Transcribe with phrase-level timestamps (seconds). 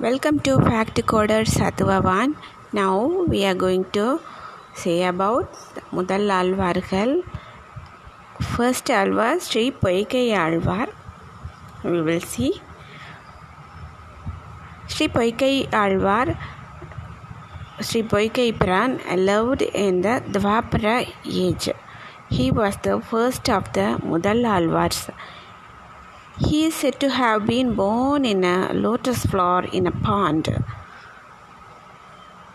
[0.00, 2.36] Welcome to Fact Coder Satvavan.
[2.72, 4.06] Now we are going to
[4.74, 5.46] say about
[5.96, 7.12] முதல் ஆழ்வார்கள்
[8.48, 10.92] first Alvar Sri Poigai Alvar
[11.92, 12.50] we will see
[14.94, 16.32] Sri Poigai Alvar
[17.88, 18.96] Sri Poigai PRAN
[19.28, 20.96] lived in the Dwapara
[21.44, 21.68] age.
[22.36, 25.04] He was the first of the முதல் Alvars
[26.47, 30.47] he is said to have been born in a lotus flower in a pond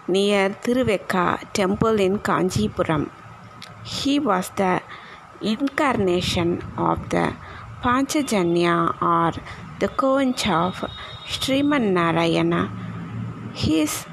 [0.09, 3.10] near Tiruvekka temple in Kanjipuram.
[3.84, 4.80] He was the
[5.43, 7.37] incarnation of the
[7.83, 9.33] Panchajanya or
[9.80, 10.77] the conch of
[11.27, 12.62] Sriman Narayana.
[13.52, 14.07] His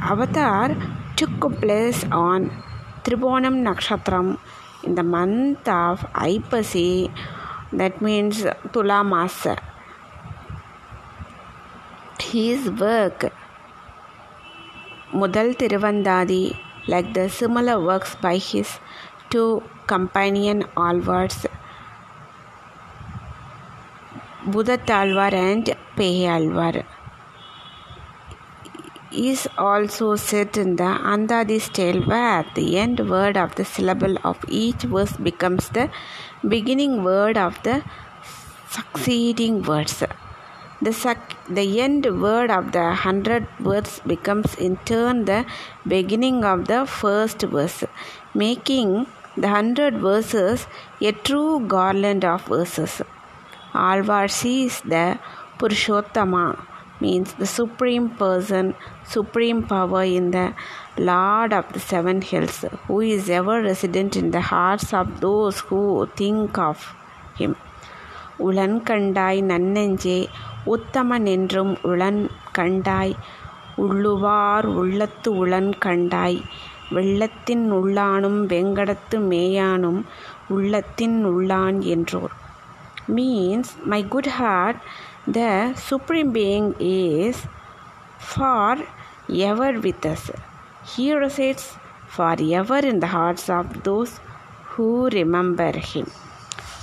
[0.00, 0.76] avatar
[1.14, 2.50] took place on
[3.04, 4.38] Tribonam Nakshatram
[4.82, 7.12] in the month of Aipasi
[7.78, 8.42] that means
[8.72, 9.58] Tula Masa.
[12.20, 13.32] His work,
[15.12, 16.56] Mudal Tiruvandadi,
[16.88, 18.78] like the similar works by his
[19.30, 21.46] two companion alvars,
[24.44, 26.84] Budatalvar and Peyalvar,
[29.14, 34.38] is also set in the Andadi style where the end word of the syllable of
[34.48, 35.90] each verse becomes the
[36.46, 37.82] beginning word of the
[38.68, 40.02] succeeding words.
[40.82, 41.16] The,
[41.48, 45.46] the end word of the hundred words becomes in turn the
[45.86, 47.84] beginning of the first verse,
[48.34, 50.66] making the hundred verses
[51.00, 53.00] a true garland of verses.
[53.74, 55.18] Alvar sees the
[55.58, 56.58] Purushottama
[57.00, 60.54] means the supreme person, supreme power in the
[60.98, 66.06] Lord of the seven hills, who is ever resident in the hearts of those who
[66.16, 66.78] think of
[67.36, 67.54] him.
[68.38, 70.18] உளன் கண்டாய் நன்னெஞ்சே
[70.66, 72.22] உத்தமன் என்றும் உளன்
[72.58, 73.12] கண்டாய்
[73.76, 76.38] உள்ளுவார் உள்ளத்து உளன் கண்டாய்
[76.90, 80.00] வெள்ளத்தின் உள்ளானும் வெங்கடத்து மேயானும்
[80.48, 82.34] உள்ளத்தின் உள்ளான் என்றோர்
[83.08, 84.76] means my good heart
[85.26, 87.46] the supreme being is
[88.18, 88.76] for
[89.28, 90.30] ever with us.
[90.84, 91.76] He resides
[92.08, 94.20] forever in the hearts of those
[94.72, 96.10] who remember him.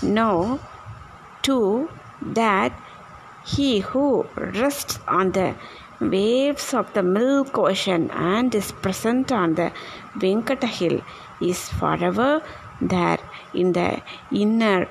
[0.01, 0.59] Know
[1.43, 1.89] too
[2.21, 2.73] that
[3.45, 5.55] he who rests on the
[5.99, 9.71] waves of the milk ocean and is present on the
[10.17, 11.01] Venkata hill
[11.39, 12.41] is forever
[12.81, 13.19] there
[13.53, 14.01] in the
[14.31, 14.87] inner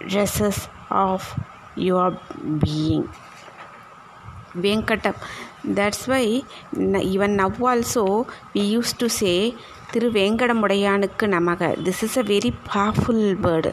[0.00, 1.34] recesses of
[1.86, 2.14] you are
[2.64, 3.04] being.
[4.64, 5.16] Venkatam.
[5.78, 6.24] That's why
[7.12, 8.04] even now also
[8.54, 9.34] we used சே
[9.92, 11.68] திரு வேங்கடமுடையானுக்கு நமக.
[11.86, 13.70] This is a very powerful word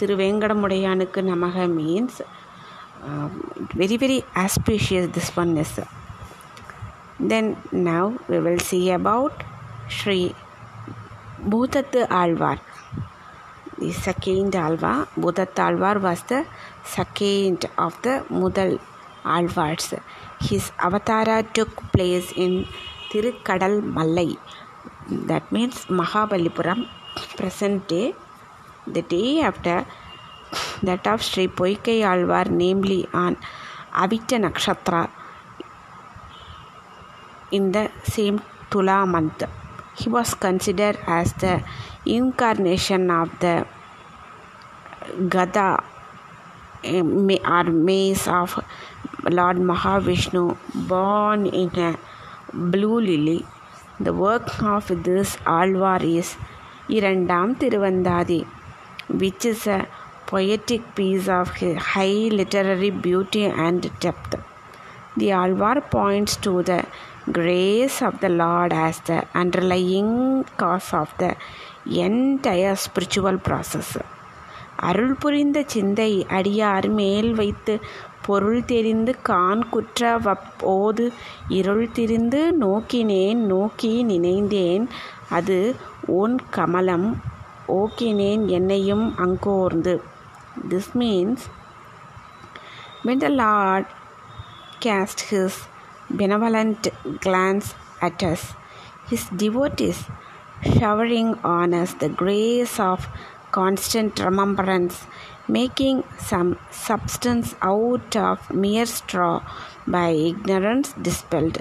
[0.00, 2.18] திரு வேங்கடமுடையானுக்கு நமக means
[3.80, 5.78] very very auspicious this one is
[7.32, 7.50] then
[7.88, 9.38] now we will see about
[9.98, 10.18] Shri
[11.52, 12.62] Bhoothathu Alvar
[13.80, 16.44] the second Alva Bhutattu Alvar was the
[16.84, 18.78] second of the Mudal
[19.24, 19.88] Alvars
[20.48, 22.66] his avatara took place in
[23.10, 24.30] Tirukadal Mallai
[25.30, 26.88] that means Mahabalipuram
[27.36, 28.14] present day
[28.86, 29.86] the day after
[30.82, 33.36] that of Sri Poikai Alvar, namely on
[33.92, 35.10] Avita Nakshatra
[37.50, 38.40] in the same
[38.70, 39.42] Tula month.
[39.98, 41.62] He was considered as the
[42.06, 43.66] incarnation of the
[45.28, 45.82] Gada
[46.84, 48.64] or mace of
[49.24, 50.56] Lord Mahavishnu
[50.88, 51.98] born in a
[52.52, 53.44] blue lily.
[53.98, 56.36] The work of this Alvar is
[56.88, 58.46] Irandam Tiruvandadi,
[59.08, 59.88] which is a
[60.26, 64.36] poetic piece of high literary beauty and depth.
[65.16, 66.86] The Alvar points to the
[67.32, 70.12] grace of the Lord as the underlying
[70.56, 71.30] cause of the
[72.04, 73.92] entire spiritual process
[74.80, 77.74] அருள் புரிந்த சிந்தை அடியார் மேல் வைத்து
[78.26, 81.06] பொருள் தெரிந்து கான் குற்ற வப்போது
[81.58, 84.84] இருள் திரிந்து நோக்கினேன் நோக்கி நினைந்தேன்
[85.28, 85.58] அது
[86.18, 87.08] ஓன் கமலம்
[87.78, 89.94] ஓக்கினேன் என்னையும் அங்கோர்ந்து
[90.68, 91.46] this means
[93.04, 93.90] when the lord
[94.80, 95.58] cast his
[96.10, 96.88] benevolent
[97.20, 98.54] glance at us,
[99.08, 100.04] his devotees
[100.62, 103.06] showering on us the grace of
[103.50, 105.06] constant remembrance,
[105.46, 109.42] making some substance out of mere straw
[109.86, 111.58] by ignorance dispelled.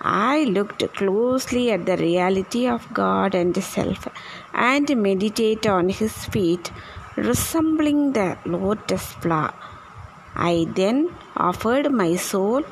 [0.00, 4.06] I looked closely at the reality of God and self
[4.52, 6.70] and meditate on his feet
[7.16, 9.54] resembling the lotus flower.
[10.36, 12.62] I then offered my soul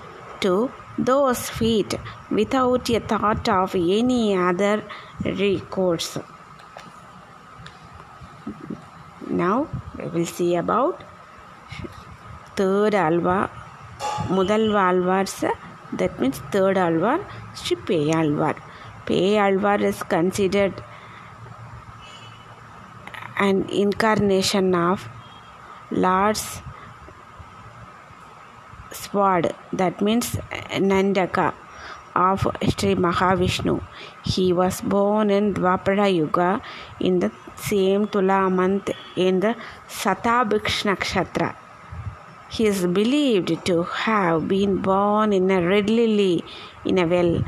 [0.41, 1.95] to those feet
[2.31, 4.83] without a thought of any other
[5.25, 6.19] recourse.
[9.29, 9.69] Now
[9.99, 11.03] we will see about
[12.57, 13.51] third Alvar,
[14.29, 15.51] Mudalva alvars,
[15.95, 17.21] that means third alvar,
[17.55, 18.57] Sri Peyalvar.
[19.07, 20.75] Peyalvar is considered
[23.39, 25.09] an incarnation of
[25.91, 26.63] Lord's
[29.13, 30.37] sword, that means
[30.91, 31.55] Nandaka
[32.15, 33.83] of Sri Mahavishnu.
[34.25, 36.61] He was born in Dwapara Yuga
[37.01, 39.55] in the same Tula month in the
[39.89, 41.55] Satabhiksh Nakshatra.
[42.51, 46.45] He is believed to have been born in a red lily
[46.85, 47.43] in a well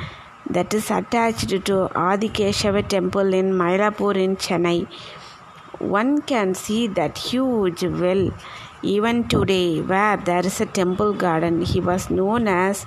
[0.48, 4.86] that is attached to Adikeshava temple in Mylapore in Chennai.
[5.78, 8.30] One can see that huge well
[8.84, 12.86] even today, where there is a temple garden, he was known as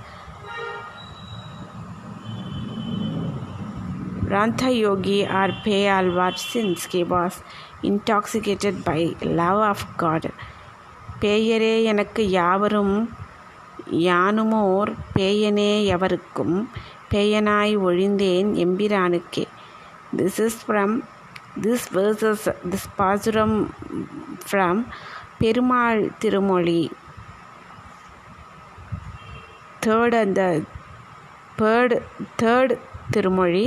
[4.34, 5.20] Ranthayogi.
[5.40, 7.42] Or Peyalvar since he was
[7.84, 9.00] intoxicated by
[9.42, 10.26] love of God.
[11.22, 12.96] பேயரே எனக்கு யாவரும்
[14.08, 16.58] யானுமோர் பேயனே எவருக்கும்
[17.12, 19.46] பேயனாய் ஒழிந்தேன் எம்பிரானுக்கே
[20.20, 20.94] this is from
[21.66, 23.58] this verses this pasuram
[24.46, 24.82] from
[25.39, 26.83] Perumal Thirumozhi
[29.87, 30.43] third அந்த
[31.59, 31.97] third
[32.43, 32.75] third
[33.11, 33.67] Thirumozhi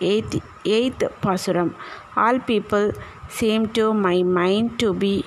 [0.00, 1.70] eighth, eighth pasuram
[2.16, 2.92] all people
[3.28, 5.24] seem to my mind to be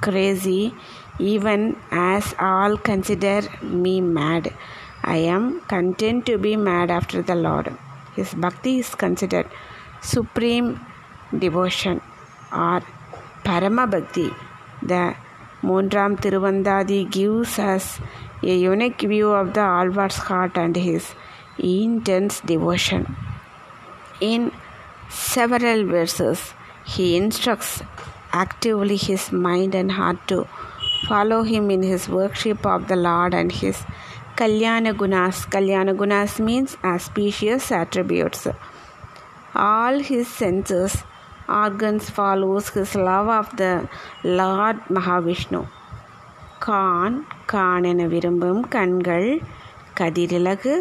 [0.00, 0.74] crazy
[1.18, 4.52] even as all consider me mad
[5.04, 7.72] i am content to be mad after the lord
[8.16, 9.48] his bhakti is considered
[10.00, 10.68] supreme
[11.44, 12.00] devotion
[12.64, 12.80] or
[13.46, 14.28] parama bhakti
[14.81, 15.15] the
[15.61, 17.99] Moondram Tiruvandadi gives us
[18.41, 21.13] a unique view of the Alvar's heart and his
[21.59, 23.15] intense devotion.
[24.19, 24.51] In
[25.09, 26.53] several verses,
[26.85, 27.83] he instructs
[28.33, 30.47] actively his mind and heart to
[31.07, 33.83] follow him in his worship of the Lord and his
[34.35, 35.45] Kalyana Gunas.
[35.49, 38.47] Kalyana Gunas means auspicious attributes.
[39.53, 41.03] All his senses
[41.47, 43.81] organs follows his love of the
[44.23, 45.63] Lord Mahavishnu.
[46.59, 49.41] கான் கான் என விரும்பும் கண்கள்
[49.99, 50.73] கதிரிலகு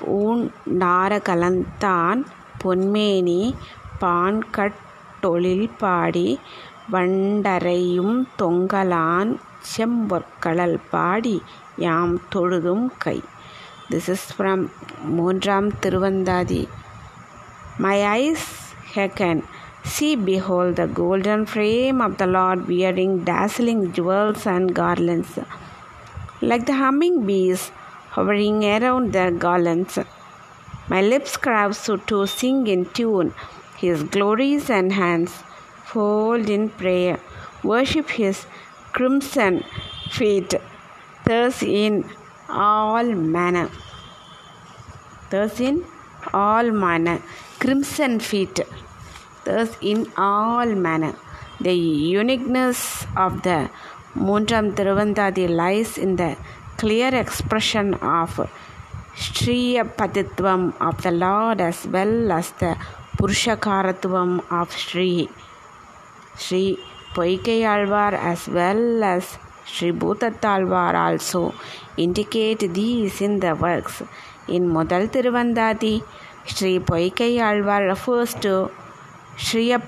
[0.00, 2.24] பூன் நார கலந்தான்
[2.64, 3.54] பொன்மேனி
[3.98, 6.40] பான் கட்டொழில் பாடி
[6.92, 9.36] வண்டரையும் தொங்கலான்
[9.76, 11.42] செம்பொற்களல் பாடி
[11.76, 13.22] யாம் தொழுதும் கை.
[13.90, 14.68] This is from
[15.02, 16.68] Moondram Thiruvandhadhi.
[17.78, 19.42] My eyes ஹெக்கன்
[19.94, 25.38] See, behold, the golden frame of the Lord wearing dazzling jewels and garlands,
[26.42, 27.70] like the humming bees
[28.10, 29.98] hovering around the garlands.
[30.88, 33.32] My lips crave so to sing in tune.
[33.78, 35.32] His glories and hands
[35.84, 37.18] fold in prayer,
[37.62, 38.44] worship his
[38.92, 39.62] crimson
[40.10, 40.54] feet,
[41.24, 42.04] thus in
[42.48, 43.04] all
[43.38, 43.68] manner.
[45.30, 45.84] Thus in
[46.32, 47.18] all manner,
[47.60, 48.60] crimson feet
[49.46, 51.14] thus in all manner.
[51.60, 51.76] The
[52.14, 52.80] uniqueness
[53.16, 53.58] of the
[54.26, 56.22] Moonram Thiruvandhadhi lies in the
[56.80, 58.38] clear expression of
[59.98, 62.70] Sriyahpatitvam of the Lord as well as the
[63.18, 65.10] purushakaratvam of Sri
[66.44, 66.62] Sri
[67.16, 69.30] Poigaiazhwar as well as
[69.72, 71.42] Sri Bhoothathalvar also
[72.04, 74.00] indicate these in the works
[74.56, 75.94] in Mudhal Thiruvandhadhi
[76.52, 78.54] Sri Poigaiazhwar refers to
[79.36, 79.78] Shriya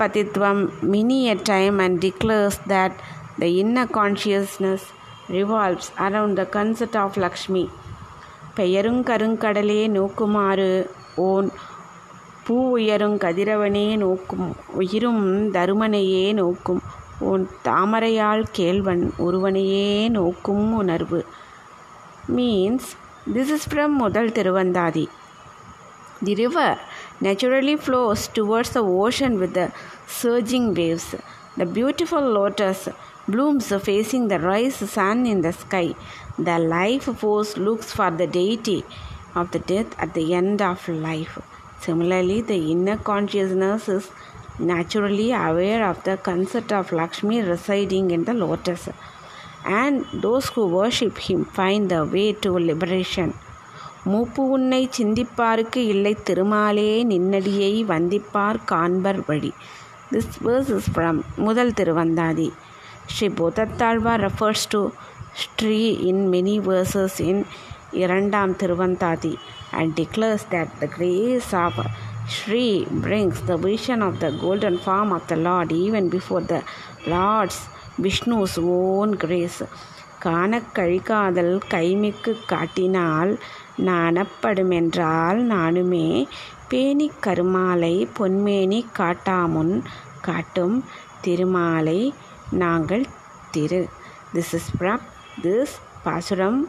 [0.81, 2.97] many a time and declares that
[3.39, 4.87] the the consciousness
[5.29, 7.65] revolves revolves the consort of Lakshmi Lakshmi.
[8.57, 11.49] பெயருங் கருங்கடலே நோக்குமாறு ஓன்
[12.45, 16.83] பூ உயரும் கதிரவனே நோக்கும் உயிரும் தருமனையே நோக்கும்
[17.21, 21.25] உன் தாமரையால் கேள்வன் ஒருவனையே நோக்கும் உணர்வு
[22.37, 22.91] means
[23.35, 25.09] this is from Mudhal Thiruvandhadhi
[26.25, 26.79] the river
[27.21, 29.73] naturally flows towards the ocean with the
[30.07, 31.15] surging waves.
[31.57, 32.89] The beautiful lotus
[33.27, 35.95] blooms facing the rise sun in the sky.
[36.39, 38.85] The life force looks for the deity
[39.35, 41.39] of the death at the end of life.
[41.81, 44.11] Similarly, the inner consciousness is
[44.59, 48.89] naturally aware of the concept of Lakshmi residing in the lotus.
[49.65, 53.35] And those who worship him find the way to liberation.
[54.05, 59.53] மூப்பு உன்னை சிந்திப்பார்க்கு இல்லை திருமாலே நின்னடியை வந்திப்பார் காண்பர் வழி.
[60.13, 62.53] This verse is from Mudhal Thiruvandhadhi.
[63.07, 64.89] Shri Bhoothathalvar refers to
[65.35, 67.45] Shri in many verses in
[68.05, 69.35] Irandam Thiruvandhadhi
[69.71, 71.79] and declares that the grace of
[72.39, 76.63] Shri brings the vision of the golden form of the lord even before the
[77.07, 77.61] lord's
[78.03, 79.63] Vishnu's own grace
[80.25, 83.33] காணக்கழிக்காதல் கைமிக்கு காட்டினால்
[83.79, 86.09] நாணப்படுமென்றால் நானுமே
[86.69, 89.75] பேணிக் கருமாலை பொன்மேனி காட்டாமுன்
[90.21, 90.85] காட்டும்
[91.21, 92.15] திருமாலை
[92.63, 93.07] நாங்கள்
[93.51, 93.83] திரு.
[94.35, 95.05] This is from
[95.43, 96.61] this pasuram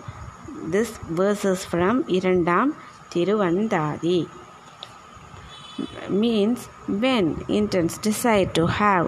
[0.72, 2.74] this verses from Irandam
[3.16, 4.20] Thiruvandhadhi.
[6.22, 6.60] Means
[7.02, 7.26] when
[7.58, 9.06] intense desire to have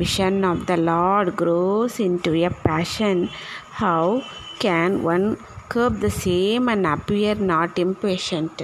[0.00, 3.18] vision of the lord grows into a passion
[3.72, 4.22] how
[4.58, 5.26] can one
[5.68, 8.62] curb the same and appear not impatient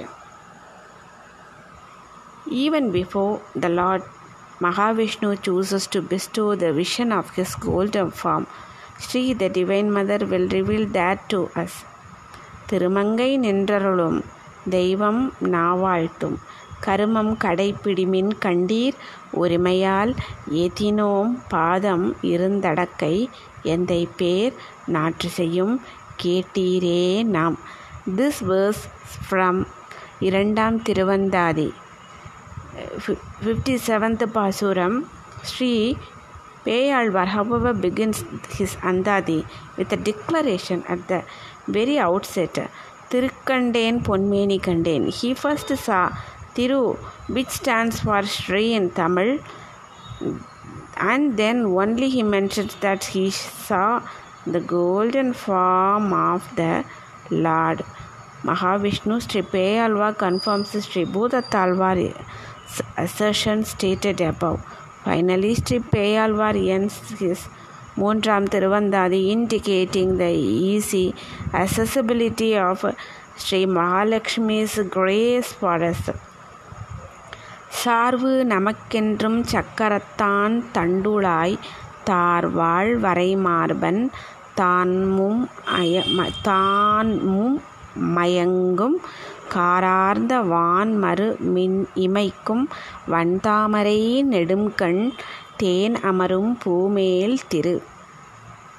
[2.47, 4.03] even before the lord
[4.61, 8.45] mahavishnu chooses to bestow the vision of his golden form
[8.99, 11.73] Sri, the Divine Mother, will reveal that to us.
[12.65, 14.17] Thirumangai நின்றருளும்
[14.69, 16.37] தெய்வம் நாவாழ்த்தும்
[16.85, 18.97] கருமம் கடைப்பிடிமின் கண்டீர்
[19.41, 20.15] உரிமையால்
[20.61, 23.15] ஏத்தினோம் பாதம் இருந்தடக்கை
[23.75, 24.53] எந்தை பேர்
[24.87, 25.75] நாற்று செய்யும்
[26.23, 27.57] கேட்டீரே நாம்
[28.17, 28.83] this verse
[29.23, 29.61] from
[30.19, 31.69] இரண்டாம் Thiruvandhadhi
[33.43, 34.97] fifty seventh pasuram
[35.49, 35.73] Shri
[36.65, 38.21] Peyalvar however begins
[38.55, 39.39] his andhadhi
[39.77, 41.19] with declaration at the
[41.71, 41.95] very
[42.33, 42.59] outset
[43.11, 45.99] திருக்கண்டேன் பொன்மேனி கண்டேன் he first saw
[46.53, 46.79] Thiru
[47.35, 49.31] which stands for Shri in Tamil
[50.99, 54.01] and then only he mentioned that he saw
[54.45, 56.83] the golden form of the
[57.29, 57.83] Lord.
[58.43, 62.15] Mahavishnu Sri Alva confirms Sribhudatalvar's
[62.97, 64.63] assertion stated above.
[65.03, 67.47] Finally, Sripeyalvar ends his
[67.95, 71.15] Moondram Tiruvandadi, indicating the easy
[71.53, 72.85] accessibility of
[73.37, 76.09] Sri Mahalakshmi's grace for us.
[77.69, 81.57] சார்வு நமக்கென்றும் சக்கரத்தான் தண்டுளாய்.
[82.05, 84.07] தார்வாள் வரைமார்பன்
[84.55, 86.03] தான்மும் அய
[86.41, 87.61] தான்மும்
[88.15, 88.95] மயங்கும்
[89.53, 92.65] காரார்ந்த வான் மறு மின் இமைக்கும்
[93.11, 95.11] வண்தாமரை நெடும்கண்
[95.57, 97.83] தேன் அமரும் பூமேல் திரு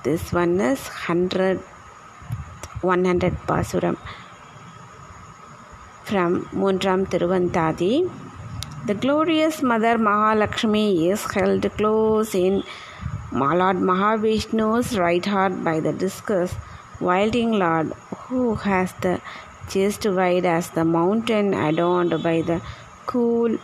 [0.05, 1.61] this one is hundred
[2.81, 3.99] one hundred pasuram.
[6.09, 7.93] From Moondram Thiruvandhadhi.
[8.89, 12.63] The glorious Mother Mahalakshmi is held close in
[13.31, 16.55] Lord Mahavishnu's right heart by the discus
[16.99, 19.21] wielding Lord, who has the
[19.69, 22.63] chest wide as the mountain adorned by the
[23.05, 23.59] cool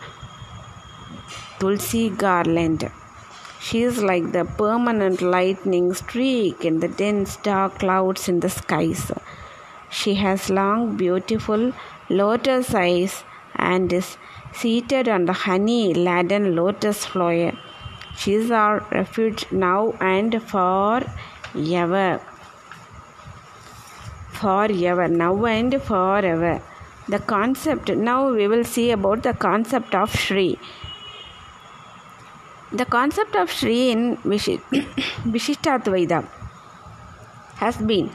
[1.57, 2.87] tulsi garland.
[3.59, 9.11] She is like the permanent lightning streak in the dense dark clouds in the skies.
[9.89, 11.73] She has long, beautiful
[12.09, 13.23] lotus eyes
[13.55, 14.17] and is
[14.55, 17.53] seated on the honey laden lotus flower.
[18.17, 21.01] She is our refuge now and for
[21.55, 22.21] forever.
[24.33, 26.61] Forever, now and forever.
[27.07, 30.59] The concept, now we will see about the concept of Shri.
[32.71, 34.17] The concept of Shri in
[35.33, 36.27] Vishishtadvaita
[37.57, 38.09] has been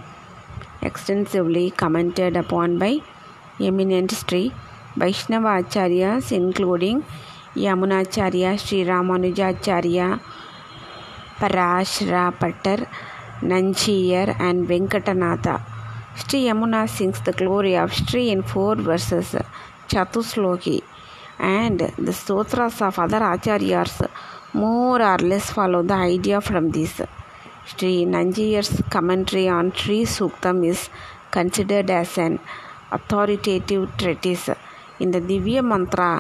[0.83, 2.99] extensively commented upon by
[3.61, 4.53] eminent Sri
[4.97, 7.05] Vaishnava Acharyas, including
[7.55, 10.21] Yamunacharya, Sri Ramanujacharya,
[11.39, 12.89] Parashara Pattar,
[13.41, 15.63] Nanjiyar, and Venkatanatha.
[16.17, 19.37] Sri Yamuna sings the glory of Sri in four verses,
[19.89, 20.83] Chatusloki,
[21.39, 24.09] and the sutras of other acharyas
[24.53, 27.01] more or less follow the idea from this.
[27.65, 30.91] Sri Nanjiyar's commentary on Sri Suktam is
[31.31, 32.41] considered as an
[32.91, 34.51] authoritative treatise
[35.04, 36.11] இந்த திவ்ய Mantra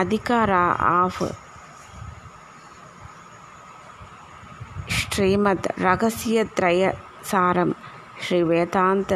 [0.00, 0.64] அதிகாரா
[0.98, 1.24] of.
[4.98, 6.84] Srimad ரகசிய திரய
[7.30, 7.74] சாரம்
[8.22, 9.12] Shri Vedanta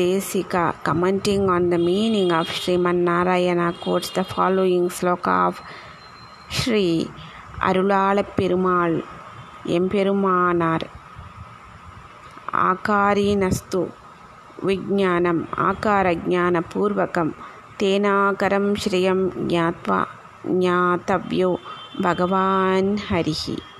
[0.00, 5.60] Desika commenting on the meaning of Shriman Narayana quotes the following shloka of
[6.58, 6.86] Shri
[7.68, 8.96] Arulala Perumal
[9.76, 10.86] Emperumanar
[12.70, 13.82] ஆகாரீனஸ்து
[14.66, 17.32] விஜானம் ஆகார ஜான பூர்வகம்.
[17.80, 20.00] तेनाकरं श्रियं ज्ञात्वा
[20.46, 21.50] ज्ञातव्यो
[22.00, 23.73] भगवान् हरिः।